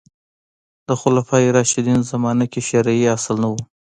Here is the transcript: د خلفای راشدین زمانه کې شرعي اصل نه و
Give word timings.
د 0.87 0.89
خلفای 1.01 1.45
راشدین 1.57 1.99
زمانه 2.11 2.45
کې 2.51 2.61
شرعي 2.69 3.05
اصل 3.15 3.35
نه 3.43 3.47
و 3.51 3.53